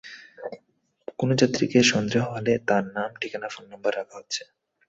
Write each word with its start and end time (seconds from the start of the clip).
কোনো 1.19 1.33
যাত্রীকে 1.35 1.79
সন্দেহ 1.91 2.23
হলে 2.33 2.53
তাঁর 2.67 2.83
নাম, 2.95 3.09
ঠিকানা, 3.21 3.47
ফোন 3.53 3.65
নম্বর 3.71 3.91
রাখা 3.95 4.15
হচ্ছে। 4.19 4.41